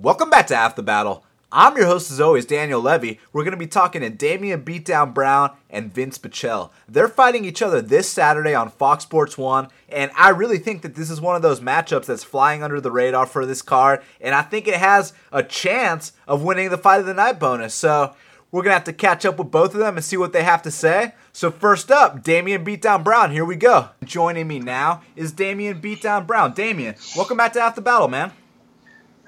[0.00, 1.24] Welcome back to Half the Battle.
[1.50, 3.18] I'm your host, as always, Daniel Levy.
[3.32, 6.70] We're going to be talking to Damian Beatdown Brown and Vince Pichel.
[6.88, 10.94] They're fighting each other this Saturday on Fox Sports 1, and I really think that
[10.94, 14.36] this is one of those matchups that's flying under the radar for this card, and
[14.36, 17.74] I think it has a chance of winning the Fight of the Night bonus.
[17.74, 18.14] So
[18.52, 20.44] we're going to have to catch up with both of them and see what they
[20.44, 21.14] have to say.
[21.32, 23.32] So first up, Damian Beatdown Brown.
[23.32, 23.88] Here we go.
[24.04, 26.54] Joining me now is Damian Beatdown Brown.
[26.54, 28.30] Damian, welcome back to Half the Battle, man.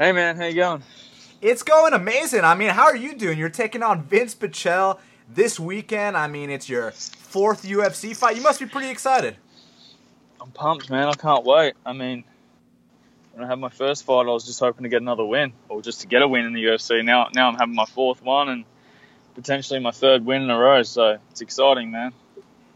[0.00, 0.82] Hey man, how you going?
[1.42, 2.40] It's going amazing.
[2.40, 3.36] I mean, how are you doing?
[3.36, 6.16] You're taking on Vince Pichel this weekend.
[6.16, 8.34] I mean, it's your fourth UFC fight.
[8.34, 9.36] You must be pretty excited.
[10.40, 11.08] I'm pumped, man.
[11.08, 11.74] I can't wait.
[11.84, 12.24] I mean,
[13.34, 15.82] when I had my first fight, I was just hoping to get another win, or
[15.82, 17.04] just to get a win in the UFC.
[17.04, 18.64] Now, now I'm having my fourth one and
[19.34, 20.82] potentially my third win in a row.
[20.82, 22.14] So it's exciting, man.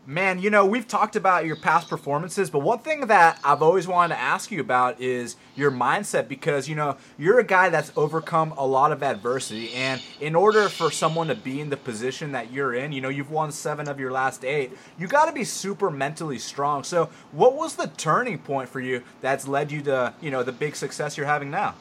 [0.07, 3.89] Man, you know, we've talked about your past performances, but one thing that I've always
[3.89, 7.91] wanted to ask you about is your mindset because, you know, you're a guy that's
[7.97, 9.73] overcome a lot of adversity.
[9.73, 13.09] And in order for someone to be in the position that you're in, you know,
[13.09, 16.85] you've won seven of your last eight, you got to be super mentally strong.
[16.85, 20.52] So, what was the turning point for you that's led you to, you know, the
[20.52, 21.77] big success you're having now?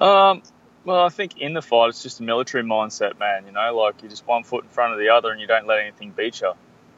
[0.00, 0.42] Um,
[0.86, 3.44] well, I think in the fight, it's just a military mindset, man.
[3.44, 5.66] You know, like you're just one foot in front of the other and you don't
[5.66, 6.52] let anything beat you.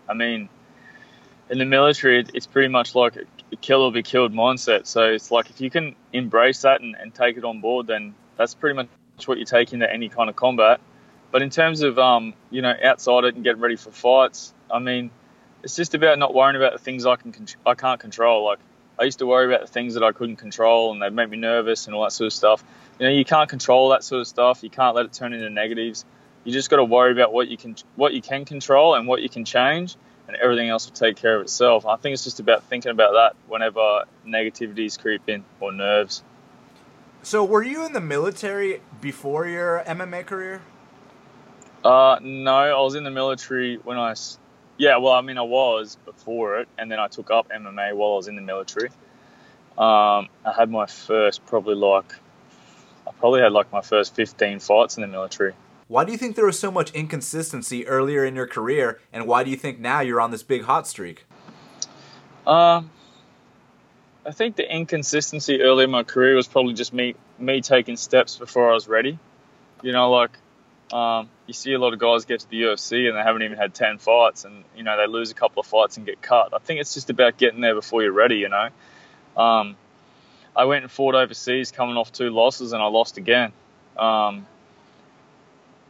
[0.07, 0.51] I mean,
[1.49, 4.87] in the military, it's pretty much like a kill or be killed mindset.
[4.87, 8.15] So it's like if you can embrace that and, and take it on board, then
[8.37, 8.89] that's pretty much
[9.25, 10.83] what you take into any kind of combat.
[11.31, 14.81] But in terms of, um, you know, outside it and getting ready for fights, I
[14.81, 15.11] mean,
[15.63, 18.45] it's just about not worrying about the things I can I can't control.
[18.45, 18.59] Like
[18.99, 21.39] I used to worry about the things that I couldn't control and they'd make me
[21.39, 22.63] nervous and all that sort of stuff
[22.99, 24.63] you know you can't control that sort of stuff.
[24.63, 26.05] You can't let it turn into negatives.
[26.45, 29.23] You just got to worry about what you can what you can control and what
[29.23, 29.97] you can change,
[30.27, 31.87] and everything else will take care of itself.
[31.87, 36.23] I think it's just about thinking about that whenever negativities creep in or nerves.
[37.23, 40.63] So, were you in the military before your MMA career?
[41.85, 44.15] Uh, no, I was in the military when I,
[44.77, 48.13] yeah, well, I mean, I was before it, and then I took up MMA while
[48.13, 48.89] I was in the military.
[49.77, 52.15] Um, I had my first probably like
[53.19, 55.55] probably had like my first 15 fights in the military.
[55.89, 59.43] Why do you think there was so much inconsistency earlier in your career, and why
[59.43, 61.25] do you think now you're on this big hot streak?
[62.47, 62.91] Um,
[64.27, 68.37] I think the inconsistency early in my career was probably just me me taking steps
[68.37, 69.19] before I was ready.
[69.83, 70.31] You know, like
[70.93, 73.57] um, you see a lot of guys get to the UFC and they haven't even
[73.57, 76.53] had ten fights, and you know they lose a couple of fights and get cut.
[76.53, 78.37] I think it's just about getting there before you're ready.
[78.37, 78.69] You know,
[79.43, 79.77] um,
[80.59, 83.53] I went and fought overseas, coming off two losses, and I lost again.
[83.97, 84.45] Um,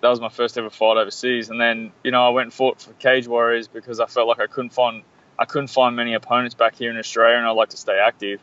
[0.03, 2.83] that was my first ever fight overseas, and then you know I went and fought
[2.83, 5.03] for Cage Warriors because I felt like I couldn't find
[5.39, 8.41] I couldn't find many opponents back here in Australia, and I like to stay active.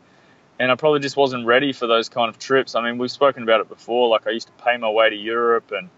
[0.57, 2.73] And I probably just wasn't ready for those kind of trips.
[2.73, 4.07] I mean, we've spoken about it before.
[4.09, 5.89] Like I used to pay my way to Europe, and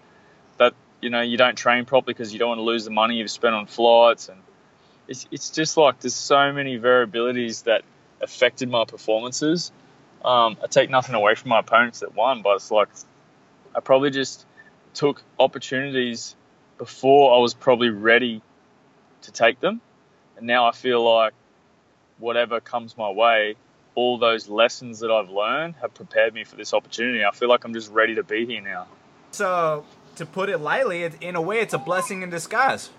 [0.57, 3.15] that you know you don't train properly because you don't want to lose the money
[3.15, 4.41] you've spent on flights, and
[5.07, 7.83] it's it's just like there's so many variabilities that
[8.19, 9.71] affected my performances
[10.25, 12.89] um, I take nothing away from my opponents that won, but it's like
[13.75, 14.45] I probably just
[14.93, 16.35] took opportunities
[16.77, 18.41] before I was probably ready
[19.23, 19.81] to take them.
[20.37, 21.33] And now I feel like
[22.17, 23.55] whatever comes my way,
[23.95, 27.25] all those lessons that I've learned have prepared me for this opportunity.
[27.25, 28.87] I feel like I'm just ready to be here now.
[29.31, 29.85] So,
[30.15, 32.89] to put it lightly, in a way, it's a blessing in disguise.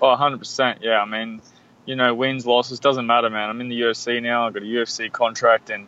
[0.00, 0.78] Oh, 100%.
[0.82, 1.00] Yeah.
[1.00, 1.40] I mean,
[1.84, 3.48] you know, wins, losses, doesn't matter, man.
[3.48, 4.46] I'm in the UFC now.
[4.46, 5.86] I've got a UFC contract, and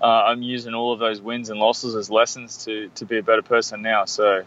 [0.00, 3.22] uh, I'm using all of those wins and losses as lessons to, to be a
[3.22, 4.04] better person now.
[4.04, 4.44] So,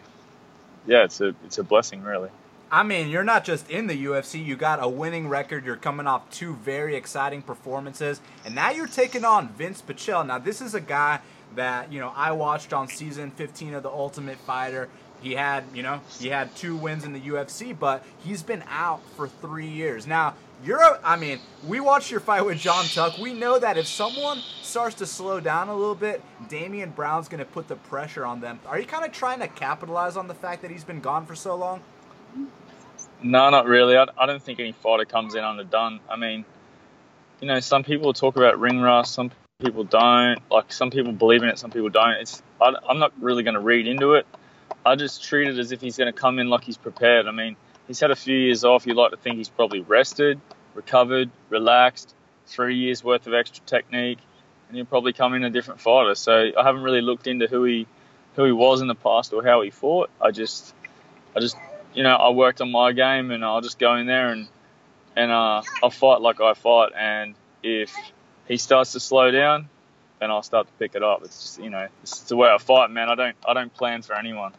[0.87, 2.29] yeah, it's a it's a blessing, really.
[2.73, 4.43] I mean, you're not just in the UFC.
[4.43, 5.65] You got a winning record.
[5.65, 10.25] You're coming off two very exciting performances, and now you're taking on Vince Pichel.
[10.25, 11.19] Now, this is a guy
[11.55, 14.87] that you know I watched on season 15 of The Ultimate Fighter.
[15.21, 19.01] He had, you know, he had two wins in the UFC, but he's been out
[19.15, 20.07] for three years.
[20.07, 23.17] Now, you're, I mean, we watched your fight with John Tuck.
[23.17, 27.39] We know that if someone starts to slow down a little bit, Damian Brown's going
[27.39, 28.59] to put the pressure on them.
[28.67, 31.35] Are you kind of trying to capitalize on the fact that he's been gone for
[31.35, 31.81] so long?
[33.23, 33.97] No, not really.
[33.97, 35.99] I, I don't think any fighter comes in underdone.
[36.09, 36.45] I mean,
[37.39, 40.39] you know, some people talk about ring rust, some people don't.
[40.49, 42.13] Like, some people believe in it, some people don't.
[42.13, 44.25] It's I, I'm not really going to read into it.
[44.85, 47.27] I just treat it as if he's going to come in like he's prepared.
[47.27, 47.55] I mean,
[47.87, 48.85] he's had a few years off.
[48.85, 50.39] You like to think he's probably rested,
[50.73, 52.15] recovered, relaxed,
[52.47, 54.19] three years worth of extra technique,
[54.67, 56.15] and he'll probably come in a different fighter.
[56.15, 57.87] So I haven't really looked into who he
[58.35, 60.09] who he was in the past or how he fought.
[60.21, 60.73] I just
[61.35, 61.57] I just
[61.93, 64.47] you know I worked on my game and I'll just go in there and
[65.15, 66.91] and uh, I'll fight like I fight.
[66.97, 67.93] And if
[68.47, 69.69] he starts to slow down,
[70.19, 71.21] then I'll start to pick it up.
[71.23, 73.09] It's just you know, it's the way I fight, man.
[73.09, 74.53] I don't I don't plan for anyone.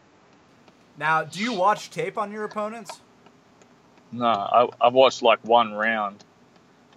[0.97, 3.01] Now, do you watch tape on your opponents?
[4.13, 6.23] No, I, I've watched like one round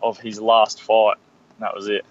[0.02, 1.16] of his last fight.
[1.56, 2.04] And that was it.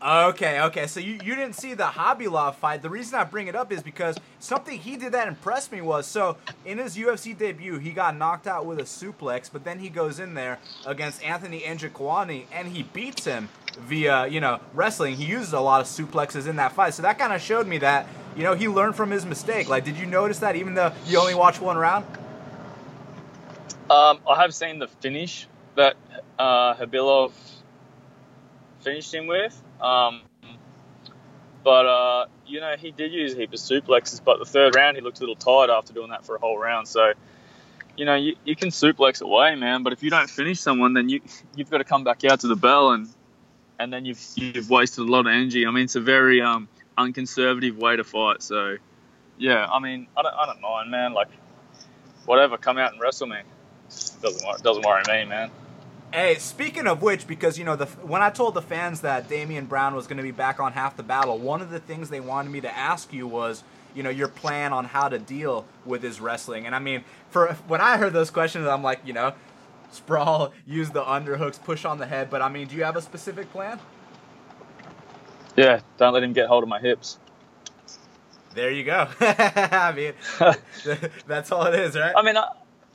[0.00, 0.86] Okay, okay.
[0.86, 2.82] So you, you didn't see the Khabilov fight.
[2.82, 6.06] The reason I bring it up is because something he did that impressed me was
[6.06, 9.88] so in his UFC debut he got knocked out with a suplex, but then he
[9.88, 13.48] goes in there against Anthony Njokuani and he beats him
[13.80, 15.16] via you know wrestling.
[15.16, 17.78] He uses a lot of suplexes in that fight, so that kind of showed me
[17.78, 18.06] that
[18.36, 19.68] you know he learned from his mistake.
[19.68, 22.04] Like, did you notice that even though you only watched one round?
[23.90, 25.46] Um, I have seen the finish
[25.76, 25.96] that
[26.38, 27.32] uh, Khabilov
[28.80, 29.60] finished him with.
[29.80, 30.22] Um,
[31.64, 34.22] but uh, you know, he did use a heap of suplexes.
[34.22, 36.58] But the third round, he looked a little tired after doing that for a whole
[36.58, 36.88] round.
[36.88, 37.12] So,
[37.96, 39.82] you know, you, you can suplex away, man.
[39.82, 41.20] But if you don't finish someone, then you
[41.56, 43.08] you've got to come back out to the bell, and
[43.78, 45.66] and then you've you've wasted a lot of energy.
[45.66, 48.42] I mean, it's a very um, unconservative way to fight.
[48.42, 48.76] So,
[49.38, 51.12] yeah, I mean, I don't I don't mind, man.
[51.12, 51.28] Like,
[52.24, 53.38] whatever, come out and wrestle me.
[54.22, 55.50] Doesn't doesn't worry me, man.
[56.12, 59.66] Hey, speaking of which, because you know, the when I told the fans that Damian
[59.66, 62.20] Brown was going to be back on half the battle, one of the things they
[62.20, 63.62] wanted me to ask you was,
[63.94, 66.66] you know, your plan on how to deal with his wrestling.
[66.66, 69.34] And I mean, for when I heard those questions, I'm like, you know,
[69.92, 72.30] sprawl, use the underhooks, push on the head.
[72.30, 73.78] But I mean, do you have a specific plan?
[75.56, 77.18] Yeah, don't let him get hold of my hips.
[78.54, 79.08] There you go.
[79.20, 80.14] I mean,
[81.26, 82.16] that's all it is, right?
[82.16, 82.48] I mean, I,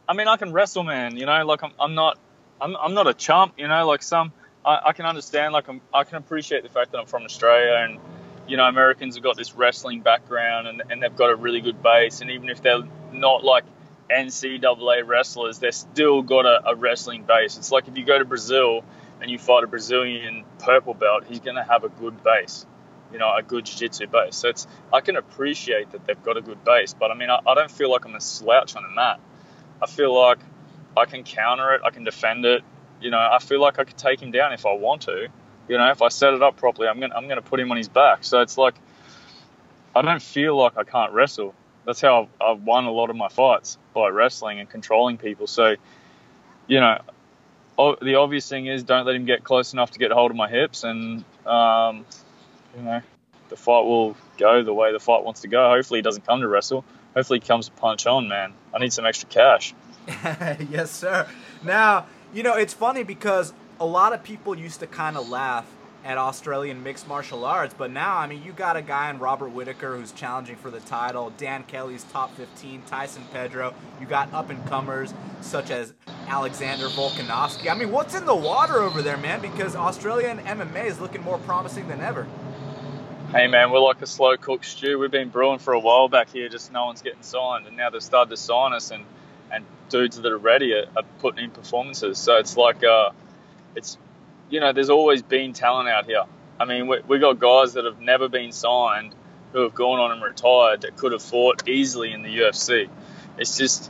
[0.08, 1.18] I mean, I can wrestle, man.
[1.18, 2.18] You know, like I'm, I'm not
[2.64, 4.32] I'm, I'm not a chump, you know, like some,
[4.66, 7.76] I, I can understand, like, I'm, I can appreciate the fact that I'm from Australia
[7.84, 8.00] and,
[8.48, 11.84] you know, Americans have got this wrestling background and, and they've got a really good
[11.84, 12.22] base.
[12.22, 13.66] And even if they're not like
[14.10, 17.58] NCAA wrestlers, they've still got a, a wrestling base.
[17.58, 18.86] It's like if you go to Brazil
[19.22, 22.66] and you fight a Brazilian purple belt, he's going to have a good base,
[23.12, 24.38] you know, a good jiu-jitsu base.
[24.38, 27.40] So it's, I can appreciate that they've got a good base, but I mean, I,
[27.46, 29.20] I don't feel like I'm a slouch on the mat.
[29.84, 30.40] I feel like
[30.96, 32.64] I can counter it, I can defend it.
[33.02, 35.28] You know, I feel like I could take him down if I want to.
[35.68, 37.78] You know, if I set it up properly, I'm gonna I'm gonna put him on
[37.78, 38.24] his back.
[38.24, 38.76] So it's like
[39.96, 41.54] I don't feel like I can't wrestle.
[41.86, 45.48] That's how I've, I've won a lot of my fights by wrestling and controlling people.
[45.48, 45.76] So,
[46.68, 47.00] you know,
[47.78, 50.50] the obvious thing is don't let him get close enough to get hold of my
[50.50, 52.06] hips, and um,
[52.76, 53.02] you know,
[53.50, 55.70] the fight will go the way the fight wants to go.
[55.70, 56.86] Hopefully, he doesn't come to wrestle.
[57.16, 58.54] Hopefully, he comes to punch on, man.
[58.74, 59.74] I need some extra cash.
[60.70, 61.28] yes, sir.
[61.64, 65.66] Now, you know, it's funny because a lot of people used to kind of laugh
[66.04, 69.50] at Australian mixed martial arts, but now, I mean, you got a guy in Robert
[69.50, 73.74] Whitaker who's challenging for the title, Dan Kelly's top 15, Tyson Pedro.
[74.02, 75.94] You got up and comers such as
[76.28, 77.72] Alexander Volkanovski.
[77.72, 79.40] I mean, what's in the water over there, man?
[79.40, 82.28] Because Australian MMA is looking more promising than ever.
[83.34, 85.00] Hey man, we're like a slow cooked stew.
[85.00, 87.90] We've been brewing for a while back here, just no one's getting signed, and now
[87.90, 89.04] they've started to sign us, and
[89.52, 92.20] and dudes that are ready are, are putting in performances.
[92.20, 93.10] So it's like, uh,
[93.76, 93.98] it's,
[94.52, 96.26] you know, there's always been talent out here.
[96.60, 99.16] I mean, we, we got guys that have never been signed
[99.52, 102.88] who have gone on and retired that could have fought easily in the UFC.
[103.40, 103.90] It's just,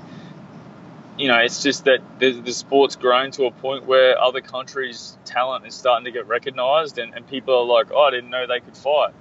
[1.18, 5.18] you know, it's just that the, the sport's grown to a point where other countries'
[5.26, 8.48] talent is starting to get recognised, and, and people are like, oh, I didn't know
[8.48, 9.14] they could fight.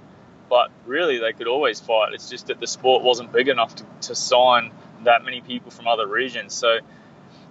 [0.49, 2.13] But really, they could always fight.
[2.13, 4.71] It's just that the sport wasn't big enough to, to sign
[5.03, 6.53] that many people from other regions.
[6.53, 6.79] So,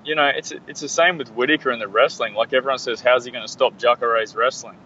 [0.04, 2.34] you know, it's it's the same with Whitaker in the wrestling.
[2.34, 4.78] Like everyone says, how's he going to stop Jacare's wrestling?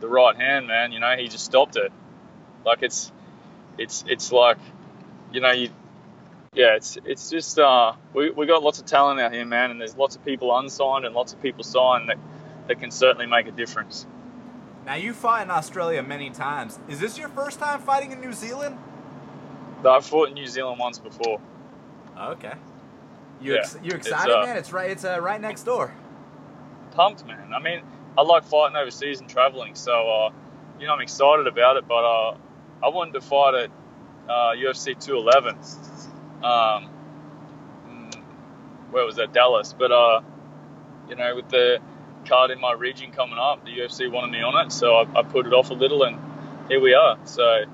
[0.00, 0.92] The right hand, man.
[0.92, 1.92] You know, he just stopped it.
[2.64, 3.12] Like it's
[3.78, 4.58] it's it's like,
[5.32, 5.70] you know, you
[6.52, 9.80] yeah, it's it's just uh, we we got lots of talent out here, man, and
[9.80, 12.18] there's lots of people unsigned and lots of people signed that
[12.66, 14.06] that can certainly make a difference.
[14.90, 16.80] Now you fought in Australia many times.
[16.88, 18.76] Is this your first time fighting in New Zealand?
[19.88, 21.40] I've fought in New Zealand once before.
[22.18, 22.54] Okay.
[23.40, 24.56] You yeah, ex- you excited, it's, uh, man?
[24.56, 24.90] It's right.
[24.90, 25.94] It's uh, right next door.
[26.90, 27.54] Pumped, man.
[27.54, 27.82] I mean,
[28.18, 30.30] I like fighting overseas and traveling, so uh,
[30.80, 31.86] you know I'm excited about it.
[31.86, 32.36] But uh,
[32.82, 33.70] I wanted to fight at
[34.56, 35.54] UFC uh, 211.
[36.42, 36.90] Um,
[37.86, 38.14] mm,
[38.90, 39.32] where was that?
[39.32, 39.72] Dallas.
[39.72, 40.20] But uh,
[41.08, 41.78] you know, with the
[42.26, 45.22] card in my region coming up, the UFC wanted me on it, so I, I
[45.22, 46.18] put it off a little, and
[46.68, 47.18] here we are.
[47.24, 47.64] So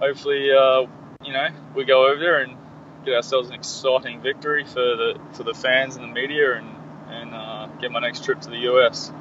[0.00, 0.86] hopefully, uh,
[1.24, 2.56] you know, we go over there and
[3.04, 6.68] get ourselves an exciting victory for the for the fans and the media, and
[7.08, 9.12] and uh, get my next trip to the US.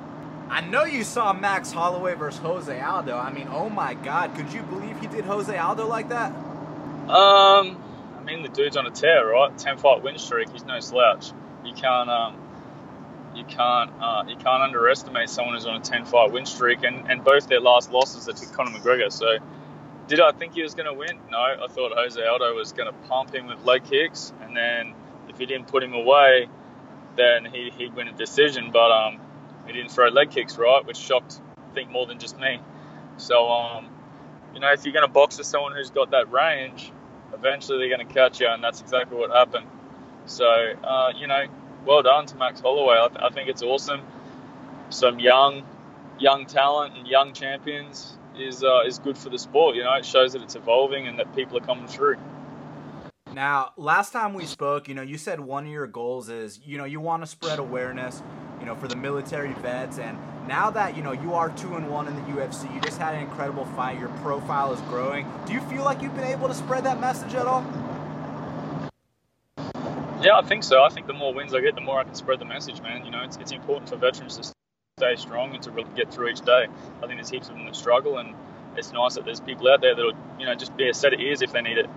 [0.49, 3.17] I know you saw Max Holloway versus Jose Aldo.
[3.17, 6.31] I mean, oh my God, could you believe he did Jose Aldo like that?
[7.09, 7.81] Um,
[8.17, 9.57] I mean, the dude's on a tear, right?
[9.57, 10.49] Ten fight win streak.
[10.49, 11.31] He's no slouch.
[11.65, 12.35] You can't um,
[13.35, 17.09] you can't uh, you can't underestimate someone who's on a 10 fight win streak, and,
[17.09, 19.11] and both their last losses are to Conor McGregor.
[19.11, 19.37] So,
[20.07, 21.19] did I think he was going to win?
[21.31, 24.93] No, I thought Jose Aldo was going to pump him with leg kicks, and then
[25.29, 26.47] if he didn't put him away,
[27.15, 28.71] then he, he'd win a decision.
[28.71, 29.19] But um,
[29.65, 32.59] he didn't throw leg kicks right, which shocked I think more than just me.
[33.17, 33.89] So um,
[34.53, 36.91] you know, if you're going to box with someone who's got that range,
[37.33, 39.65] eventually they're going to catch you, and that's exactly what happened.
[40.25, 41.45] So, uh, you know,
[41.85, 42.97] well done to Max Holloway.
[42.97, 44.01] I, th- I, think it's awesome.
[44.89, 45.63] Some young,
[46.19, 49.75] young talent and young champions is uh, is good for the sport.
[49.75, 52.17] You know, it shows that it's evolving and that people are coming through.
[53.33, 56.77] Now, last time we spoke, you know, you said one of your goals is, you
[56.77, 58.21] know, you want to spread awareness,
[58.59, 59.97] you know, for the military vets.
[59.97, 62.99] And now that, you know, you are two and one in the UFC, you just
[62.99, 65.27] had an incredible fight, your profile is growing.
[65.47, 67.65] Do you feel like you've been able to spread that message at all?
[70.23, 70.81] Yeah, I think so.
[70.81, 73.03] I think the more wins I get, the more I can spread the message, man.
[73.03, 74.43] You know, it's, it's important for veterans to
[74.97, 76.67] stay strong and to really get through each day.
[77.01, 78.33] I think there's heaps of them that struggle, and
[78.77, 81.19] it's nice that there's people out there that'll, you know, just be a set of
[81.19, 81.89] ears if they need it.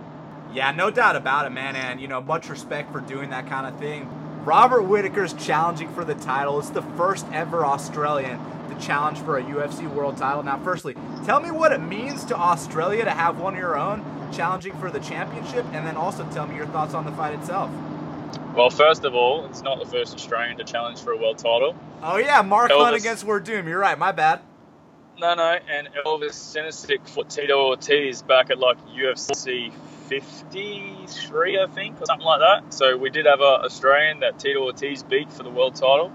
[0.53, 1.77] Yeah, no doubt about it, man.
[1.77, 4.09] And, you know, much respect for doing that kind of thing.
[4.43, 6.59] Robert Whitaker's challenging for the title.
[6.59, 10.43] It's the first ever Australian to challenge for a UFC world title.
[10.43, 14.03] Now, firstly, tell me what it means to Australia to have one of your own
[14.33, 17.71] challenging for the championship, and then also tell me your thoughts on the fight itself.
[18.55, 21.75] Well, first of all, it's not the first Australian to challenge for a world title.
[22.01, 22.83] Oh, yeah, Mark Elvis.
[22.83, 23.67] Hunt against Werdum.
[23.67, 24.41] You're right, my bad.
[25.19, 29.73] No, no, and Elvis Sinosic for Tito Ortiz back at like UFC
[30.09, 32.71] 53, I think, or something like that.
[32.71, 36.13] So we did have an Australian that Tito Ortiz beat for the world title,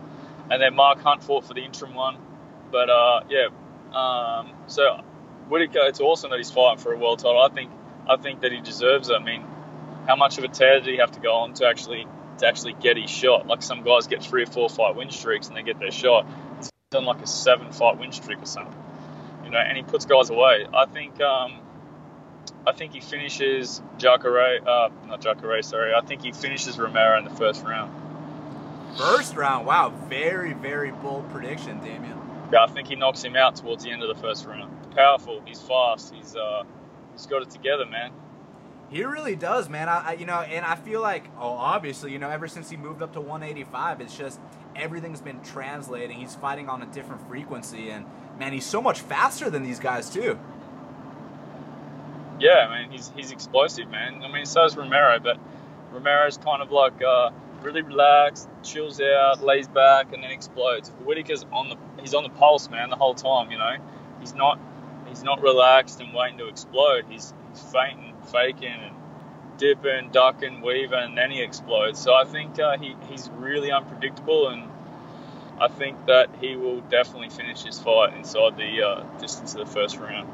[0.51, 2.17] and then Mark Hunt fought for the interim one.
[2.71, 3.49] But uh, yeah,
[3.93, 5.01] um, so
[5.49, 7.43] Whitaker, it's awesome that he's fighting for a world title.
[7.43, 7.73] I think
[8.09, 9.15] I think that he deserves it.
[9.15, 9.45] I mean,
[10.07, 12.07] how much of a tear did he have to go on to actually
[12.39, 13.47] to actually get his shot?
[13.47, 16.27] Like some guys get three or four fight win streaks and they get their shot.
[16.59, 18.75] He's done like a seven fight win streak or something,
[19.45, 20.67] you know, and he puts guys away.
[20.73, 21.21] I think.
[21.21, 21.61] Um,
[22.65, 25.95] I think he finishes Jacare, uh, not Jacare, sorry.
[25.95, 27.93] I think he finishes Romero in the first round.
[28.97, 32.21] First round, wow, very, very bold prediction, Damien.
[32.53, 34.95] Yeah, I think he knocks him out towards the end of the first round.
[34.95, 36.63] Powerful, he's fast, he's uh,
[37.13, 38.13] he's got it together, man.
[38.93, 39.89] He really does, man.
[39.89, 42.77] I, I, you know, and I feel like, oh, obviously, you know, ever since he
[42.77, 44.39] moved up to 185, it's just
[44.77, 46.19] everything's been translating.
[46.19, 48.05] He's fighting on a different frequency, and
[48.39, 50.39] man, he's so much faster than these guys too.
[52.39, 54.23] Yeah, I mean, he's he's explosive, man.
[54.23, 55.39] I mean, so is Romero, but
[55.91, 57.31] Romero's kind of like uh,
[57.63, 60.91] really relaxed, chills out, lays back, and then explodes.
[61.05, 63.51] Whitaker's on the he's on the pulse, man, the whole time.
[63.51, 63.77] You know,
[64.21, 64.59] he's not
[65.09, 67.07] he's not relaxed and waiting to explode.
[67.09, 68.95] He's he's feinting, faking, and
[69.59, 72.01] dipping, ducking, weaving, and then he explodes.
[72.01, 74.69] So I think uh, he he's really unpredictable, and
[75.61, 79.73] I think that he will definitely finish his fight inside the uh, distance of the
[79.73, 80.29] first round.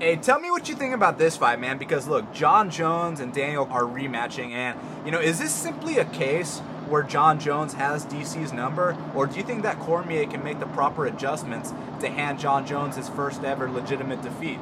[0.00, 1.78] Hey, tell me what you think about this fight, man.
[1.78, 6.04] Because look, Jon Jones and Daniel are rematching, and you know, is this simply a
[6.04, 10.58] case where Jon Jones has DC's number, or do you think that Cormier can make
[10.60, 14.58] the proper adjustments to hand Jon Jones his first ever legitimate defeat?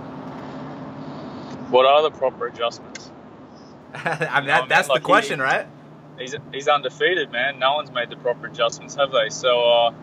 [1.73, 3.11] What are the proper adjustments?
[3.95, 5.67] I mean, that, that's like the question, he, right?
[6.19, 7.59] He's he's undefeated, man.
[7.59, 9.31] No one's made the proper adjustments, have they?
[9.31, 9.95] So, uh,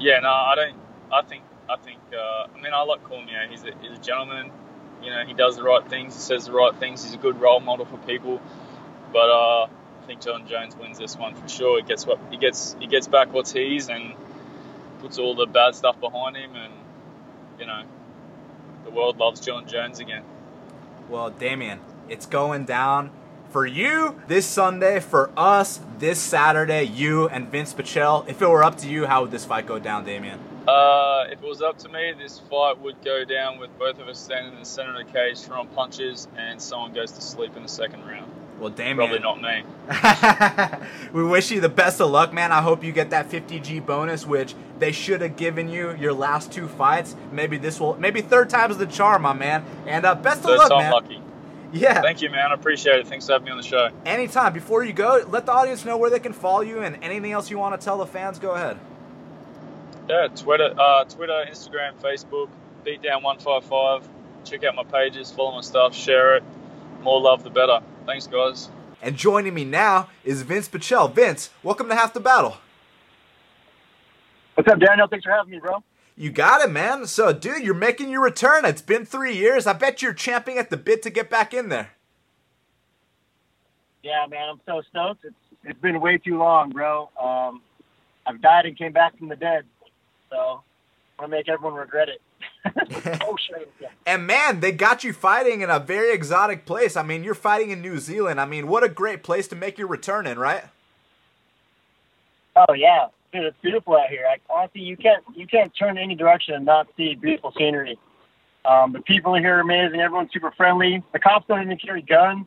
[0.00, 0.76] yeah, no, I don't.
[1.12, 3.48] I think I think, uh, I mean, I like Cormier.
[3.50, 4.50] He's a, he's a gentleman.
[5.02, 6.14] You know, he does the right things.
[6.14, 7.04] He says the right things.
[7.04, 8.40] He's a good role model for people.
[9.12, 11.80] But uh, I think Jon Jones wins this one for sure.
[11.80, 12.76] He gets what he gets.
[12.80, 14.14] He gets back what's his and
[15.00, 16.56] puts all the bad stuff behind him.
[16.56, 16.72] And
[17.58, 17.82] you know,
[18.84, 20.24] the world loves Jon Jones again.
[21.12, 21.78] Well, Damien,
[22.08, 23.10] it's going down
[23.50, 28.26] for you this Sunday, for us this Saturday, you and Vince Pichel.
[28.26, 30.40] If it were up to you, how would this fight go down, Damien?
[30.66, 34.08] Uh, if it was up to me, this fight would go down with both of
[34.08, 37.58] us standing in the center of the cage throwing punches, and someone goes to sleep
[37.58, 38.11] in the second round.
[38.62, 38.96] Well, Damien.
[38.96, 39.64] Probably not me.
[41.12, 42.52] we wish you the best of luck, man.
[42.52, 46.52] I hope you get that 50G bonus, which they should have given you your last
[46.52, 47.16] two fights.
[47.32, 49.64] Maybe this will, maybe third time's the charm, my man.
[49.88, 50.92] And uh, best of luck, time man.
[50.92, 51.20] lucky.
[51.72, 52.02] Yeah.
[52.02, 52.52] Thank you, man.
[52.52, 53.08] I appreciate it.
[53.08, 53.88] Thanks for having me on the show.
[54.06, 54.52] Anytime.
[54.52, 57.50] Before you go, let the audience know where they can follow you and anything else
[57.50, 58.38] you want to tell the fans.
[58.38, 58.78] Go ahead.
[60.08, 62.48] Yeah, Twitter, uh, Twitter, Instagram, Facebook,
[62.86, 64.04] Beatdown155.
[64.44, 66.44] Check out my pages, follow my stuff, share it.
[67.00, 67.80] More love, the better.
[68.06, 68.68] Thanks, guys.
[69.00, 71.12] And joining me now is Vince Pichel.
[71.12, 72.56] Vince, welcome to Half the Battle.
[74.54, 75.06] What's up, Daniel?
[75.08, 75.82] Thanks for having me, bro.
[76.16, 77.06] You got it, man.
[77.06, 78.64] So, dude, you're making your return.
[78.64, 79.66] It's been three years.
[79.66, 81.92] I bet you're champing at the bit to get back in there.
[84.02, 85.24] Yeah, man, I'm so stoked.
[85.24, 87.08] It's it's been way too long, bro.
[87.20, 87.62] Um,
[88.26, 89.64] I've died and came back from the dead.
[90.28, 92.20] So I want to make everyone regret it.
[94.04, 96.96] And man, they got you fighting in a very exotic place.
[96.96, 98.40] I mean, you're fighting in New Zealand.
[98.40, 100.64] I mean, what a great place to make your return in, right?
[102.56, 104.24] Oh yeah, dude, it's beautiful out here.
[104.28, 107.98] Like, honestly, you can't you can't turn any direction and not see beautiful scenery.
[108.64, 110.00] Um, the people here are amazing.
[110.00, 111.02] Everyone's super friendly.
[111.12, 112.46] The cops don't even carry guns.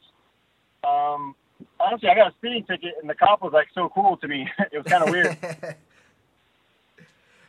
[0.83, 1.35] Um,
[1.79, 4.47] honestly, I got a speeding ticket, and the cop was like so cool to me.
[4.71, 5.37] it was kind of weird.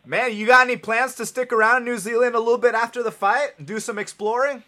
[0.07, 3.11] Man, you got any plans to stick around New Zealand a little bit after the
[3.11, 4.63] fight and do some exploring?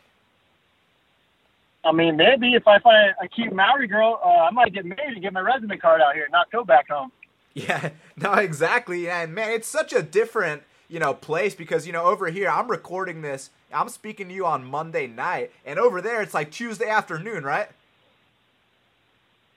[1.84, 5.12] I mean, maybe if I find a cute Maori girl, uh, I might get married
[5.12, 7.12] and get my resume card out here, and not go back home.
[7.54, 9.08] Yeah, no, exactly.
[9.08, 12.68] And man, it's such a different, you know, place because you know over here I'm
[12.68, 13.50] recording this.
[13.72, 17.68] I'm speaking to you on Monday night, and over there it's like Tuesday afternoon, right?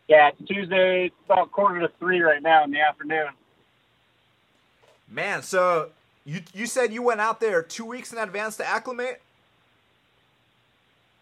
[0.08, 3.30] Yeah, it's Tuesday, it's about quarter to three right now in the afternoon.
[5.12, 5.89] Man, so
[6.24, 9.22] you you said you went out there two weeks in advance to acclimate.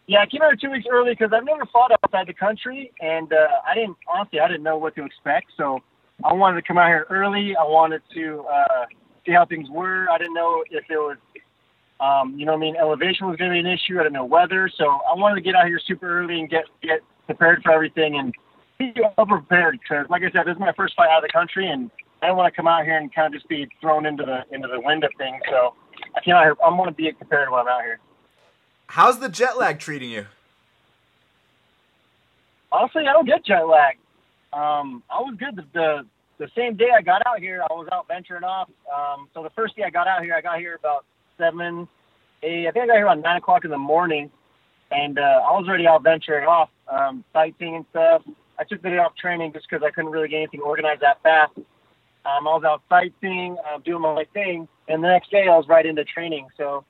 [0.06, 3.32] Yeah, I came out two weeks early because I've never fought outside the country, and
[3.32, 5.48] uh, I didn't honestly I didn't know what to expect.
[5.56, 5.80] So
[6.22, 7.56] I wanted to come out here early.
[7.56, 8.86] I wanted to uh,
[9.26, 10.08] see how things were.
[10.08, 11.16] I didn't know if it was,
[11.98, 13.98] um, you know, what I mean, elevation was going to be an issue.
[13.98, 16.66] I didn't know weather, so I wanted to get out here super early and get
[16.80, 18.32] get prepared for everything and
[18.78, 19.80] be over prepared.
[19.80, 21.90] Because, like I said, this is my first fight out of the country, and
[22.22, 24.44] I don't want to come out here and kind of just be thrown into the
[24.54, 25.40] into the wind of things.
[25.48, 25.74] So
[26.16, 26.56] I came out here.
[26.64, 27.98] I'm going to be prepared when I'm out here.
[28.86, 30.26] How's the jet lag treating you?
[32.72, 33.96] Honestly, I don't get jet lag.
[34.52, 35.56] Um, I was good.
[35.56, 36.06] The, the
[36.38, 38.68] the same day I got out here, I was out venturing off.
[38.92, 41.04] Um, so the first day I got out here, I got here about
[41.38, 41.86] seven,
[42.42, 42.66] eight.
[42.66, 44.30] I think I got here around nine o'clock in the morning,
[44.90, 48.22] and uh, I was already out venturing off, um, sightseeing and stuff.
[48.58, 51.22] I took the day off training just because I couldn't really get anything organized that
[51.22, 51.52] fast.
[52.24, 55.66] Um, I was out sightseeing, uh, doing my thing, and the next day I was
[55.68, 56.48] right into training.
[56.56, 56.84] So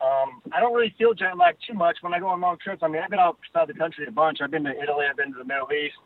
[0.00, 2.82] um, I don't really feel jet lag too much when I go on long trips.
[2.82, 4.38] I mean, I've been outside the country a bunch.
[4.40, 5.06] I've been to Italy.
[5.08, 5.96] I've been to the Middle East.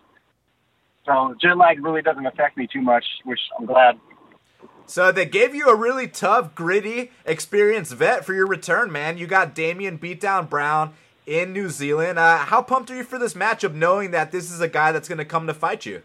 [1.07, 3.99] So jet lag really doesn't affect me too much, which I'm glad.
[4.87, 9.17] So they gave you a really tough, gritty, experienced vet for your return, man.
[9.17, 10.93] You got Damien Beatdown Brown
[11.27, 12.19] in New Zealand.
[12.19, 15.09] Uh, how pumped are you for this matchup, knowing that this is a guy that's
[15.09, 16.03] going to come to fight you?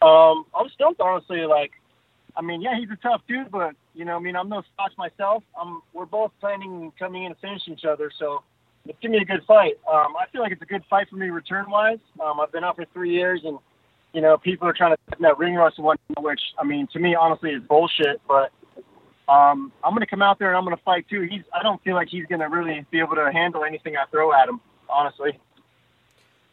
[0.00, 1.44] Um, I'm stoked, honestly.
[1.46, 1.72] Like,
[2.36, 4.92] I mean, yeah, he's a tough dude, but you know, I mean, I'm no slouch
[4.96, 5.42] myself.
[5.60, 8.42] I'm, we're both planning coming in to finish each other, so
[8.86, 9.78] it's gonna be a good fight.
[9.90, 11.98] Um, I feel like it's a good fight for me return wise.
[12.22, 13.58] Um, I've been out for three years, and
[14.12, 17.14] you know, people are trying to that ring rust one, which I mean, to me,
[17.14, 18.20] honestly, is bullshit.
[18.26, 18.52] But
[19.28, 21.22] um, I'm gonna come out there and I'm gonna fight too.
[21.22, 24.32] He's, I don't feel like he's gonna really be able to handle anything I throw
[24.32, 25.38] at him, honestly.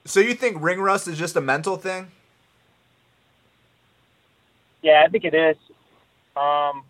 [0.04, 2.12] So you think ring rust is just a mental thing?
[4.86, 5.58] Yeah, I think it is.
[6.38, 6.84] Um,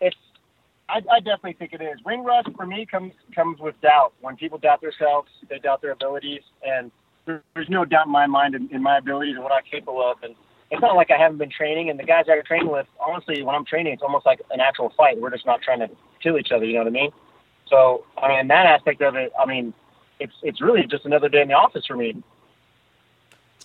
[0.00, 0.16] it's
[0.88, 1.98] I, I definitely think it is.
[2.06, 4.14] Ring rust for me comes comes with doubt.
[4.22, 6.90] When people doubt themselves, they doubt their abilities, and
[7.26, 10.00] there, there's no doubt in my mind in, in my abilities and what I'm capable
[10.00, 10.16] of.
[10.22, 10.34] And
[10.70, 11.90] it's not like I haven't been training.
[11.90, 14.94] And the guys I train with, honestly, when I'm training, it's almost like an actual
[14.96, 15.20] fight.
[15.20, 15.90] We're just not trying to
[16.22, 16.64] kill each other.
[16.64, 17.10] You know what I mean?
[17.68, 19.74] So I mean, that aspect of it, I mean,
[20.20, 22.22] it's it's really just another day in the office for me.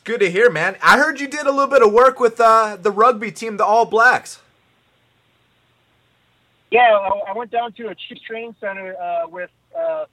[0.08, 0.78] Good to hear, man.
[0.82, 3.66] I heard you did a little bit of work with uh, the rugby team, the
[3.66, 4.40] All Blacks.
[6.72, 10.06] Yeah, I, went down to a Chiefs training center uh, with uh,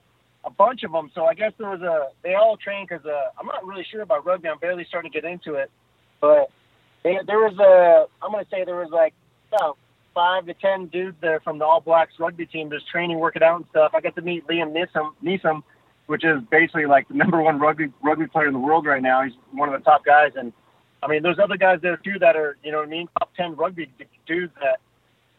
[0.42, 1.12] a bunch of them.
[1.14, 4.02] So I guess there was a they all train because uh, I'm not really sure
[4.02, 4.48] about rugby.
[4.48, 5.70] I'm barely starting to get into it,
[6.20, 6.50] but
[7.04, 9.14] they, there was a I'm gonna say there was like
[9.52, 9.78] about
[10.12, 13.58] five to ten dudes there from the All Blacks rugby team just training, working out
[13.58, 13.92] and stuff.
[13.94, 15.62] I got to meet Liam Neeson, Neeson,
[16.06, 19.22] which is basically like the number one rugby rugby player in the world right now.
[19.22, 20.52] He's one of the top guys, and
[21.02, 23.34] I mean, there's other guys there too that are you know what I mean, top
[23.36, 23.90] ten rugby
[24.26, 24.80] dudes that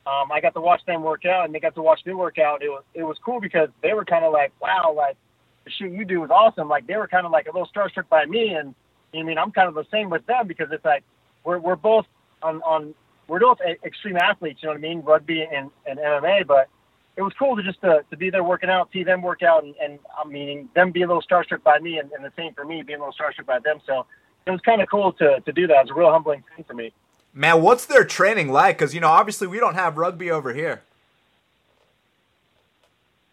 [0.10, 2.38] um, I got to watch them work out, and they got to watch me work
[2.38, 2.62] out.
[2.62, 5.17] It was it was cool because they were kind of like, wow, like
[5.65, 6.69] the shoot you do is awesome.
[6.69, 8.75] Like they were kind of like a little starstruck by me, and
[9.13, 11.04] I mean I'm kind of the same with them because it's like
[11.43, 12.06] we're we're both
[12.43, 12.93] on on
[13.28, 14.60] we're both extreme athletes.
[14.62, 16.69] You know what I mean, rugby and, and MMA, but
[17.17, 19.63] it was cool to just to, to be there working out, see them work out,
[19.63, 22.54] and, and I mean them be a little starstruck by me, and, and the same
[22.54, 23.80] for me being a little starstruck by them.
[23.86, 24.06] So
[24.45, 25.78] it was kind of cool to to do that.
[25.78, 26.91] It was a real humbling thing for me.
[27.34, 28.78] Man, what's their training like?
[28.78, 30.84] Because you know, obviously, we don't have rugby over here.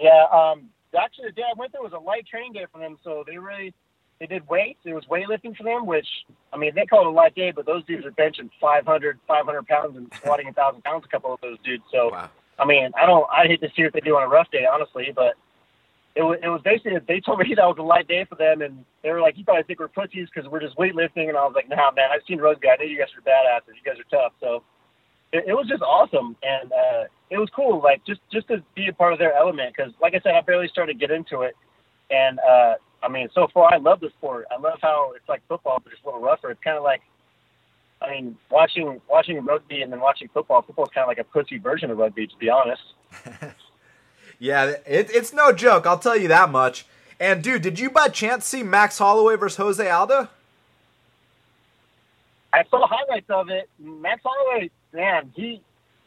[0.00, 2.98] Yeah, um, actually, the day I went there was a light training day for them,
[3.04, 3.74] so they really
[4.20, 4.80] they did weights.
[4.84, 6.06] It was weightlifting for them, which
[6.52, 9.66] I mean, they call it a light day, but those dudes are benching 500, 500
[9.66, 11.04] pounds and squatting a thousand pounds.
[11.04, 11.82] A couple of those dudes.
[11.90, 12.30] So, wow.
[12.58, 13.26] I mean, I don't.
[13.30, 15.34] I hate to see what they do on a rough day, honestly, but
[16.14, 18.62] it was, it was basically they told me that was a light day for them,
[18.62, 21.44] and they were like, "You probably think we're pussies because we're just weightlifting," and I
[21.44, 22.68] was like, "Nah, man, I've seen rugby.
[22.68, 23.76] I know you guys are badasses.
[23.76, 24.62] You guys are tough." So
[25.32, 28.88] it, it was just awesome, and uh, it was cool, like just just to be
[28.88, 29.74] a part of their element.
[29.74, 31.56] Because, like I said, I barely started to get into it,
[32.10, 34.46] and uh, I mean, so far I love the sport.
[34.52, 36.50] I love how it's like football, but just a little rougher.
[36.50, 37.00] It's kind of like
[38.02, 40.62] I mean, watching watching rugby and then watching football.
[40.62, 42.82] Football is kind of like a pussy version of rugby, to be honest.
[44.38, 45.86] yeah, it, it's no joke.
[45.86, 46.86] I'll tell you that much.
[47.20, 50.28] And dude, did you by chance see Max Holloway versus Jose Aldo?
[52.52, 53.68] I saw highlights of it.
[53.78, 55.62] Max Holloway, man, he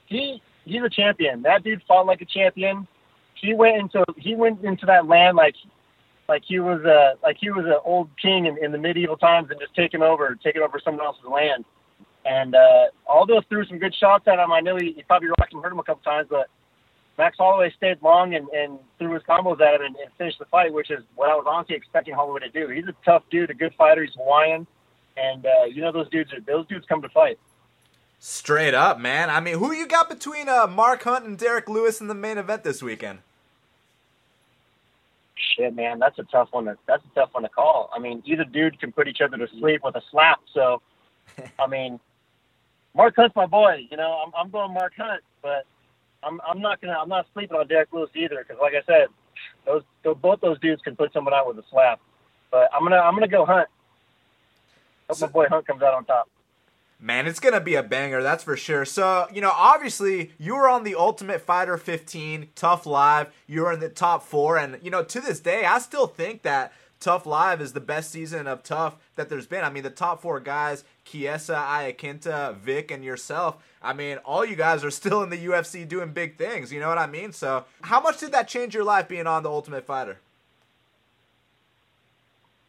[0.05, 1.41] he he's a champion.
[1.43, 2.88] That dude fought like a champion.
[3.36, 5.55] He went into he went into that land like
[6.27, 9.49] like he was a like he was an old king in, in the medieval times
[9.51, 11.65] and just taking over taking over someone else's land.
[12.25, 14.51] And uh, Aldo threw some good shots at him.
[14.51, 16.47] I know he, he probably rocked him, hurt him a couple times, but
[17.17, 20.45] Max Holloway stayed long and, and threw his combos at him and, and finished the
[20.45, 22.67] fight, which is what I was honestly expecting Holloway to do.
[22.69, 24.03] He's a tough dude, a good fighter.
[24.03, 24.67] He's Hawaiian,
[25.15, 26.33] and uh, you know those dudes.
[26.33, 27.39] Are, those dudes come to fight.
[28.19, 29.29] Straight up, man.
[29.29, 32.38] I mean, who you got between uh, Mark Hunt and Derrick Lewis in the main
[32.38, 33.19] event this weekend?
[35.35, 36.65] Shit, man, that's a tough one.
[36.65, 37.89] To, that's a tough one to call.
[37.93, 40.39] I mean, either dude can put each other to sleep with a slap.
[40.53, 40.81] So,
[41.59, 41.99] I mean,
[42.95, 43.88] Mark Hunt's my boy.
[43.91, 45.65] You know, I'm, I'm going Mark Hunt, but
[46.23, 49.08] I'm I'm not gonna I'm not sleeping on Derrick Lewis either because, like I said,
[49.65, 51.99] those, those both those dudes can put someone out with a slap.
[52.51, 53.67] But I'm gonna I'm gonna go Hunt.
[55.10, 56.29] Hope so, my boy Hunt comes out on top.
[56.99, 58.86] Man, it's gonna be a banger, that's for sure.
[58.86, 63.27] So, you know, obviously you were on the Ultimate Fighter 15, TUF Live.
[63.45, 66.43] You were in the top four, and you know, to this day, I still think
[66.43, 69.63] that TUF Live is the best season of TUF that there's been.
[69.63, 73.63] I mean, the top four guys, Chiesa, Iaquinta, Vic, and yourself.
[73.81, 76.73] I mean, all you guys are still in the UFC doing big things.
[76.73, 77.31] You know what I mean?
[77.31, 80.19] So, how much did that change your life being on the Ultimate Fighter?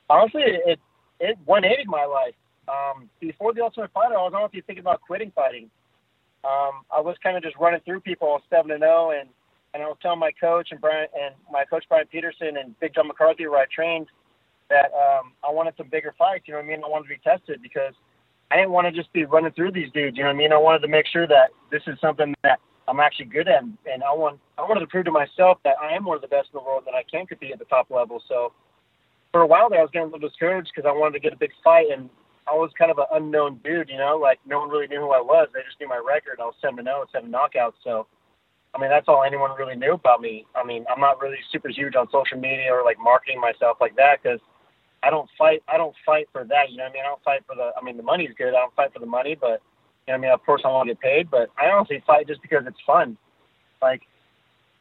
[0.09, 0.79] Honestly, it
[1.19, 2.35] it 180 my life.
[2.69, 5.71] Um, before the Ultimate Fighter, I was honestly thinking about quitting fighting.
[6.45, 9.29] Um, I was kind of just running through people, seven and zero, and
[9.75, 12.95] and I was telling my coach and Brian and my coach Brian Peterson and Big
[12.95, 14.07] John McCarthy, where I trained,
[14.71, 16.45] that um, I wanted some bigger fights.
[16.47, 16.85] You know what I mean?
[16.85, 17.95] I wanted to be tested because
[18.51, 20.17] I didn't want to just be running through these dudes.
[20.17, 20.53] You know what I mean?
[20.53, 24.05] I wanted to make sure that this is something that I'm actually good at, and
[24.05, 26.49] I want I wanted to prove to myself that I am one of the best
[26.53, 28.23] in the world, that I can compete at the top level.
[28.29, 28.53] So
[29.33, 31.33] for a while there, I was getting a little discouraged because I wanted to get
[31.33, 32.09] a big fight, and
[32.47, 33.89] I was kind of an unknown dude.
[33.89, 35.49] You know, like no one really knew who I was.
[35.53, 36.39] They just knew my record.
[36.41, 37.83] I was seven zero, oh, seven knockouts.
[37.83, 38.07] So
[38.77, 40.47] I mean, that's all anyone really knew about me.
[40.55, 43.97] I mean, I'm not really super huge on social media or like marketing myself like
[43.97, 44.39] that because
[45.03, 45.63] I don't fight.
[45.69, 46.71] I don't fight for that.
[46.71, 47.03] You know what I mean?
[47.05, 47.71] I don't fight for the.
[47.79, 48.49] I mean, the money's good.
[48.49, 49.63] I don't fight for the money, but
[50.07, 51.31] you know, I mean, of course, I want to get paid.
[51.31, 53.17] But I honestly fight just because it's fun.
[53.83, 54.03] Like,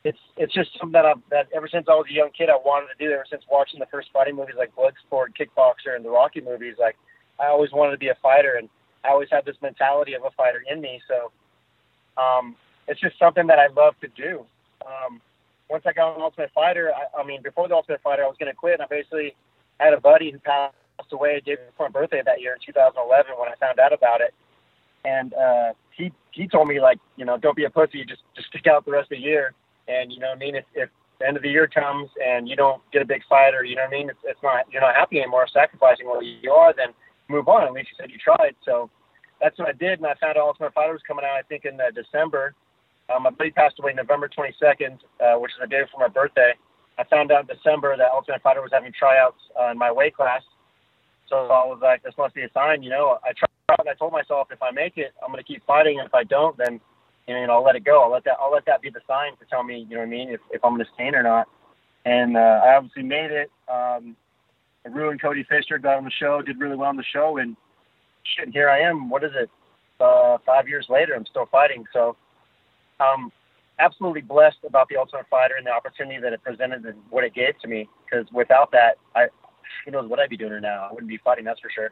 [0.04, 2.56] it's it's just something that I've that ever since I was a young kid I
[2.56, 3.12] wanted to do.
[3.12, 6.95] Ever since watching the first fighting movies like Bloodsport, Kickboxer, and the Rocky movies, like
[7.39, 8.69] I always wanted to be a fighter, and
[9.04, 11.01] I always had this mentality of a fighter in me.
[11.08, 11.32] So,
[12.21, 12.56] um,
[12.88, 14.45] it's just something that I love to do.
[14.86, 15.21] Um,
[15.69, 18.38] once I got on Ultimate Fighter, I, I mean, before the Ultimate Fighter, I was
[18.39, 19.36] going to quit, and I basically
[19.79, 20.73] had a buddy who passed
[21.11, 24.33] away day before my birthday that year in 2011 when I found out about it.
[25.03, 28.47] And uh, he he told me like, you know, don't be a pussy, just just
[28.49, 29.53] stick out the rest of the year.
[29.88, 32.47] And you know, what I mean, if, if the end of the year comes and
[32.49, 34.65] you don't get a big fight, or you know, what I mean, it's, it's not
[34.71, 36.89] you're not happy anymore, sacrificing what you are, then
[37.27, 37.63] move on.
[37.63, 38.55] At least you said you tried.
[38.65, 38.89] So
[39.41, 41.38] that's what I did, and I found out Ultimate Fighter was coming out.
[41.38, 42.55] I think in uh, December.
[43.13, 46.53] Um, my buddy passed away November 22nd, uh, which is the day before my birthday.
[46.97, 50.15] I found out in December that Ultimate Fighter was having tryouts uh, in my weight
[50.15, 50.41] class.
[51.27, 53.17] So I was like, this must be a sign, you know.
[53.23, 55.99] I tried out and I told myself, if I make it, I'm to keep fighting,
[55.99, 56.79] and if I don't, then
[57.27, 58.03] you know, I'll let it go.
[58.03, 60.08] I'll let that I'll let that be the sign to tell me, you know what
[60.08, 61.47] I mean, if if I'm to stay or not.
[62.05, 63.49] And uh, I obviously made it.
[63.71, 64.15] Um,
[64.88, 67.58] Rue and Cody Fisher got on the show, did really well on the show, and
[68.23, 69.10] shit, here I am.
[69.10, 69.49] What is it?
[69.99, 71.86] Uh, five years later, I'm still fighting.
[71.91, 72.15] So,
[72.99, 73.31] um,
[73.79, 77.33] absolutely blessed about the Ultimate Fighter and the opportunity that it presented and what it
[77.33, 77.89] gave to me.
[78.05, 79.27] Because without that, I
[79.83, 80.88] who knows what I'd be doing now.
[80.89, 81.91] I wouldn't be fighting, that's for sure.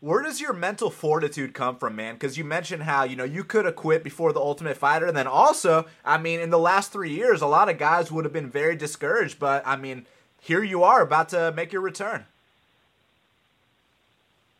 [0.00, 2.14] Where does your mental fortitude come from, man?
[2.14, 5.16] Because you mentioned how you know you could have quit before the Ultimate Fighter, and
[5.16, 8.32] then also, I mean, in the last three years, a lot of guys would have
[8.32, 9.40] been very discouraged.
[9.40, 10.06] But I mean,
[10.40, 12.26] here you are about to make your return.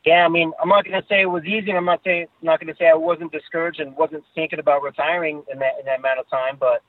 [0.05, 1.73] Yeah, I mean, I'm not to say it was easy.
[1.73, 5.59] I'm not saying not to say I wasn't discouraged and wasn't thinking about retiring in
[5.59, 6.57] that in that amount of time.
[6.59, 6.83] But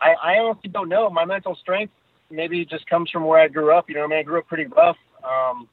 [0.00, 1.08] I, I honestly don't know.
[1.08, 1.92] My mental strength
[2.30, 3.88] maybe just comes from where I grew up.
[3.88, 4.96] You know, I mean, I grew up pretty rough.
[5.22, 5.68] Um,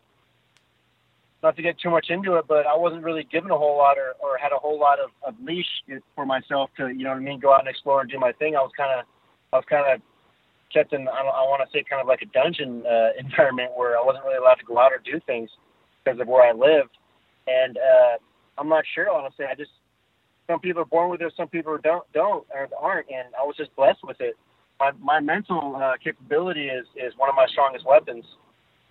[1.43, 3.97] not to get too much into it, but I wasn't really given a whole lot
[3.97, 5.65] or, or had a whole lot of, of leash
[6.15, 8.31] for myself to, you know what I mean, go out and explore and do my
[8.33, 8.55] thing.
[8.55, 9.05] I was kind of,
[9.51, 10.01] I was kind of
[10.71, 13.97] kept in, I, I want to say, kind of like a dungeon uh, environment where
[13.97, 15.49] I wasn't really allowed to go out or do things
[16.03, 16.97] because of where I lived.
[17.47, 18.17] And uh,
[18.57, 19.45] I'm not sure, honestly.
[19.45, 19.71] I just
[20.47, 23.55] some people are born with it, some people don't don't or aren't, and I was
[23.57, 24.35] just blessed with it.
[24.79, 28.25] My my mental uh, capability is is one of my strongest weapons,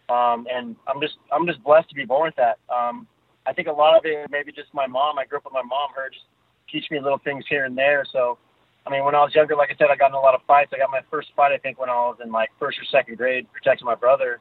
[0.08, 2.58] um, and I'm just I'm just blessed to be born with that.
[2.72, 3.06] Um,
[3.46, 5.18] I think a lot of it maybe just my mom.
[5.18, 5.90] I grew up with my mom.
[5.94, 6.26] Her just
[6.70, 8.04] teach me little things here and there.
[8.12, 8.38] So,
[8.86, 10.40] I mean, when I was younger, like I said, I got in a lot of
[10.46, 10.70] fights.
[10.74, 13.16] I got my first fight, I think, when I was in like first or second
[13.16, 14.40] grade, protecting my brother,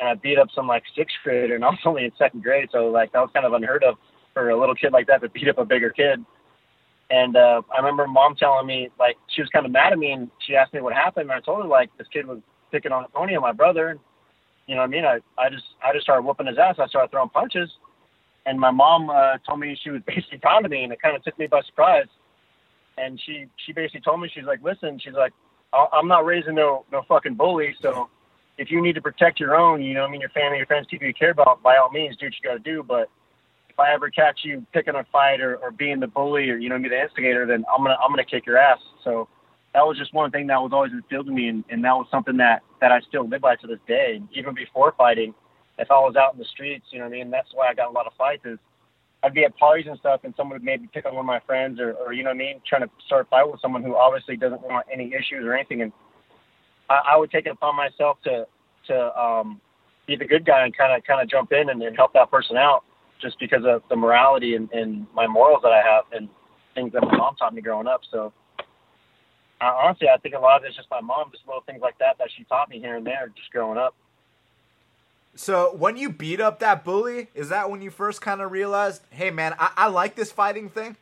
[0.00, 2.68] and I beat up some like sixth grader, and I was only in second grade,
[2.72, 3.96] so like that was kind of unheard of
[4.34, 6.24] for a little kid like that to beat up a bigger kid.
[7.08, 10.12] And uh, I remember mom telling me like she was kind of mad at me,
[10.12, 12.92] and she asked me what happened, and I told her like this kid was picking
[12.92, 13.98] on Tony and my brother.
[14.66, 15.04] You know what I mean?
[15.04, 16.76] I I just I just started whooping his ass.
[16.78, 17.70] I started throwing punches,
[18.44, 21.22] and my mom uh, told me she was basically pounding me, and it kind of
[21.22, 22.08] took me by surprise.
[22.98, 25.32] And she she basically told me she's like, listen, she's like,
[25.72, 28.08] I'm not raising no no fucking bully, so
[28.58, 30.86] if you need to protect your own, you know, I mean, your family, your friends,
[30.90, 32.82] people you care about, by all means, do what you got to do.
[32.82, 33.10] But
[33.68, 36.68] if I ever catch you picking a fight or, or being the bully or you
[36.68, 38.78] know, me the instigator, then I'm gonna I'm gonna kick your ass.
[39.04, 39.28] So
[39.74, 42.06] that was just one thing that was always instilled in me, and, and that was
[42.10, 44.22] something that that I still live by to this day.
[44.32, 45.34] Even before fighting,
[45.78, 47.30] if I was out in the streets, you know what I mean.
[47.30, 48.46] That's why I got a lot of fights.
[48.46, 48.58] Is
[49.22, 51.40] I'd be at parties and stuff, and someone would maybe pick on one of my
[51.40, 53.82] friends, or, or you know what I mean, trying to start a fight with someone
[53.82, 55.92] who obviously doesn't want any issues or anything, and
[56.88, 58.46] I, I would take it upon myself to
[58.88, 59.60] to um,
[60.06, 62.30] be the good guy and kind of kind of jump in and, and help that
[62.30, 62.84] person out,
[63.20, 66.28] just because of the morality and, and my morals that I have and
[66.74, 68.02] things that my mom taught me growing up.
[68.10, 68.32] So
[69.60, 71.98] uh, honestly, I think a lot of it's just my mom, just little things like
[71.98, 73.94] that that she taught me here and there, just growing up.
[75.34, 79.02] So when you beat up that bully, is that when you first kind of realized,
[79.10, 80.96] hey man, I, I like this fighting thing?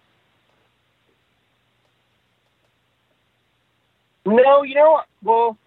[4.26, 5.58] No, you know, well,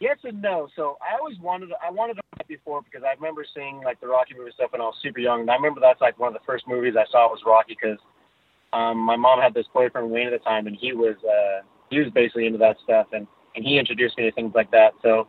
[0.00, 0.68] yes and no.
[0.76, 4.08] So I always wanted, I wanted to fight before because I remember seeing like the
[4.08, 6.34] Rocky movie stuff when I was super young, and I remember that's like one of
[6.34, 7.98] the first movies I saw was Rocky because
[8.72, 11.98] um, my mom had this boyfriend Wayne at the time, and he was uh, he
[11.98, 14.92] was basically into that stuff, and and he introduced me to things like that.
[15.02, 15.26] So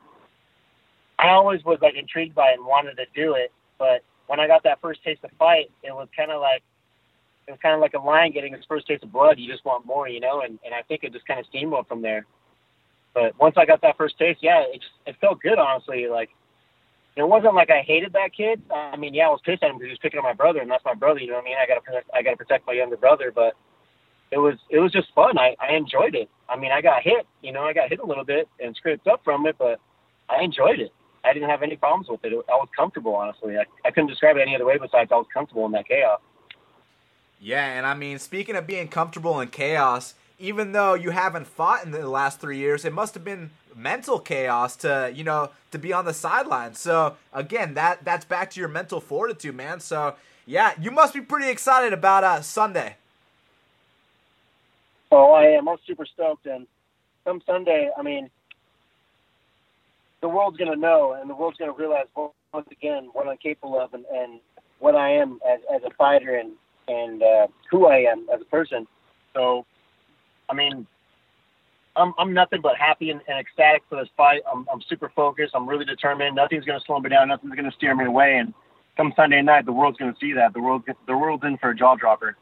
[1.18, 4.48] I always was like intrigued by it and wanted to do it, but when I
[4.48, 6.62] got that first taste of fight, it was kind of like
[7.48, 9.40] it was kind of like a lion getting its first taste of blood.
[9.40, 11.88] You just want more, you know, and and I think it just kind of steamrolled
[11.88, 12.26] from there.
[13.14, 16.08] But once I got that first taste, yeah, it it felt good, honestly.
[16.08, 16.30] Like
[17.16, 18.62] it wasn't like I hated that kid.
[18.74, 20.60] I mean, yeah, I was pissed at him because he was picking on my brother,
[20.60, 21.20] and that's my brother.
[21.20, 21.58] You know what I mean?
[21.62, 23.56] I gotta I gotta protect my younger brother, but
[24.32, 25.38] it was it was just fun.
[25.38, 26.30] I I enjoyed it.
[26.48, 27.26] I mean, I got hit.
[27.42, 29.80] You know, I got hit a little bit and scraped up from it, but
[30.30, 30.94] I enjoyed it.
[31.24, 32.32] I didn't have any problems with it.
[32.32, 33.58] I was comfortable, honestly.
[33.58, 36.22] I, I couldn't describe it any other way besides I was comfortable in that chaos.
[37.42, 41.84] Yeah, and I mean, speaking of being comfortable in chaos, even though you haven't fought
[41.84, 45.78] in the last three years, it must have been mental chaos to you know to
[45.78, 46.80] be on the sidelines.
[46.80, 49.80] So again, that that's back to your mental fortitude, man.
[49.80, 52.96] So yeah, you must be pretty excited about uh, Sunday.
[55.12, 55.68] Oh, I am.
[55.68, 56.68] I'm super stoked, and
[57.26, 58.30] come Sunday, I mean,
[60.22, 63.38] the world's going to know, and the world's going to realize once again what I'm
[63.38, 64.40] capable of, and, and
[64.80, 66.52] what I am as, as a fighter, and
[66.88, 68.88] and uh, who I am as a person.
[69.36, 69.66] So,
[70.50, 70.88] I mean,
[71.96, 74.42] I'm I'm nothing but happy and, and ecstatic for this fight.
[74.52, 75.54] I'm I'm super focused.
[75.56, 76.36] I'm really determined.
[76.36, 77.28] Nothing's going to slow me down.
[77.28, 78.38] Nothing's going to steer me away.
[78.38, 78.54] And
[78.98, 80.54] come Sunday night, the world's going to see that.
[80.54, 82.36] The world the world's in for a jaw dropper.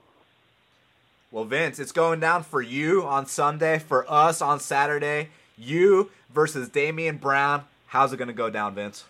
[1.31, 5.29] Well, Vince, it's going down for you on Sunday, for us on Saturday.
[5.57, 7.65] You versus Damian Brown.
[7.87, 9.05] How's it going to go down, Vince?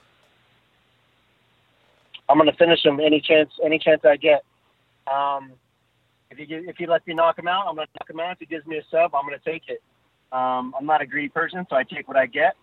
[2.30, 4.44] I'm going to finish him any chance any chance I get.
[5.12, 5.52] Um,
[6.30, 8.34] if he if he lets me knock him out, I'm going to knock him out.
[8.34, 9.82] If he gives me a sub, I'm going to take it.
[10.32, 12.56] Um, I'm not a greedy person, so I take what I get.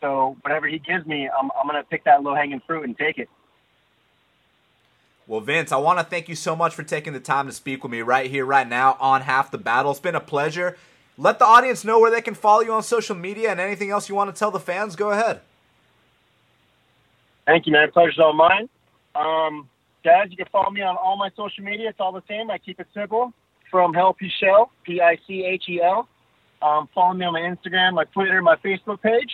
[0.00, 2.96] So whatever he gives me, I'm I'm going to pick that low hanging fruit and
[2.96, 3.28] take it.
[5.26, 7.84] Well, Vince, I want to thank you so much for taking the time to speak
[7.84, 9.92] with me right here, right now on Half the Battle.
[9.92, 10.76] It's been a pleasure.
[11.16, 14.08] Let the audience know where they can follow you on social media and anything else
[14.08, 14.96] you want to tell the fans.
[14.96, 15.40] Go ahead.
[17.46, 17.90] Thank you, man.
[17.92, 18.68] Pleasure's all mine.
[19.14, 19.68] Um,
[20.04, 21.88] guys, you can follow me on all my social media.
[21.88, 22.50] It's all the same.
[22.50, 23.32] I keep it simple.
[23.70, 26.08] From Hell Pichel, P-I-C-H-E-L.
[26.60, 29.30] Um, follow me on my Instagram, my Twitter, my Facebook page.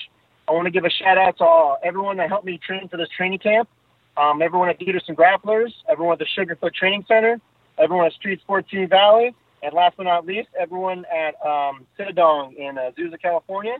[0.49, 2.97] I want to give a shout out to all, everyone that helped me train for
[2.97, 3.69] this training camp.
[4.17, 7.41] Um, everyone at Peterson Grapplers, everyone at the Sugarfoot Training Center,
[7.79, 12.57] everyone at Street Sports Team Valley, and last but not least, everyone at um, Citadong
[12.57, 13.77] in uh, Azusa, California.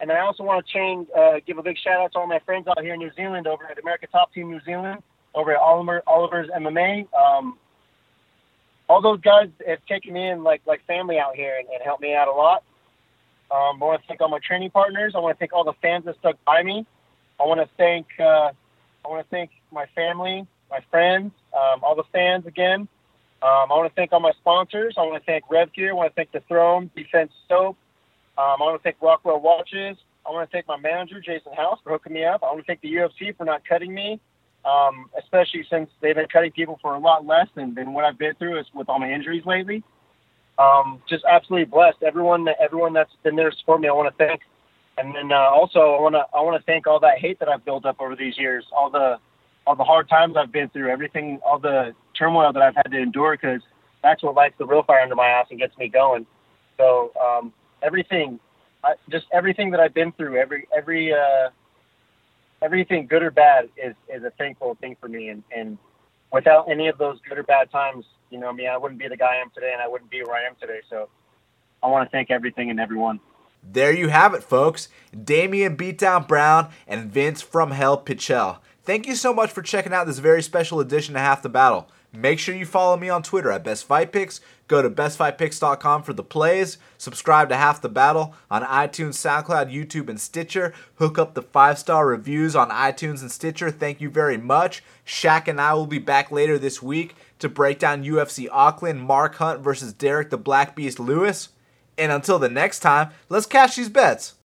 [0.00, 2.66] And I also want to uh, give a big shout out to all my friends
[2.66, 5.02] out here in New Zealand over at America Top Team New Zealand,
[5.36, 7.06] over at Oliver, Oliver's MMA.
[7.14, 7.58] Um,
[8.88, 12.02] all those guys have taken me in like like family out here and, and helped
[12.02, 12.64] me out a lot.
[13.50, 15.12] Um, I want to thank all my training partners.
[15.14, 16.84] I want to thank all the fans that stuck by me.
[17.38, 18.50] I want to thank uh,
[19.04, 22.88] I want to thank my family, my friends, um, all the fans again.
[23.42, 24.94] Um, I want to thank all my sponsors.
[24.96, 25.90] I want to thank Rev Gear.
[25.90, 27.76] I want to thank the Throne Defense Soap.
[28.38, 29.96] Um, I want to thank Rockwell Watches.
[30.26, 32.42] I want to thank my manager, Jason House, for hooking me up.
[32.42, 34.20] I want to thank the UFC for not cutting me,
[34.66, 38.18] um, especially since they've been cutting people for a lot less than, than what I've
[38.18, 39.82] been through is with all my injuries lately.
[40.58, 41.98] Um, just absolutely blessed.
[42.02, 44.40] Everyone everyone that's been there to support me, I want to thank.
[44.98, 47.48] And then uh, also, I want to I want to thank all that hate that
[47.48, 49.18] I've built up over these years, all the
[49.66, 52.98] all the hard times I've been through, everything, all the turmoil that I've had to
[52.98, 53.60] endure, because
[54.02, 56.24] that's what lights the real fire under my ass and gets me going.
[56.78, 57.52] So um,
[57.82, 58.38] everything,
[58.84, 61.50] I, just everything that I've been through, every every uh,
[62.62, 65.28] everything good or bad is is a thankful thing for me.
[65.28, 65.78] And and
[66.32, 69.08] without any of those good or bad times, you know, I mean, I wouldn't be
[69.08, 70.80] the guy I am today, and I wouldn't be where I am today.
[70.90, 71.08] So
[71.82, 73.20] I want to thank everything and everyone.
[73.62, 74.88] There you have it, folks.
[75.24, 78.58] Damien Beatdown Brown and Vince from Hell Pichel.
[78.84, 81.88] Thank you so much for checking out this very special edition of Half the Battle.
[82.12, 84.40] Make sure you follow me on Twitter at Best Fight Picks.
[84.68, 86.78] Go to bestfightpicks.com for the plays.
[86.98, 90.74] Subscribe to Half the Battle on iTunes, SoundCloud, YouTube, and Stitcher.
[90.96, 93.70] Hook up the five star reviews on iTunes and Stitcher.
[93.70, 94.82] Thank you very much.
[95.06, 99.36] Shaq and I will be back later this week to break down UFC Auckland, Mark
[99.36, 101.50] Hunt versus Derrick the Black Beast Lewis.
[101.96, 104.34] And until the next time, let's cash these bets.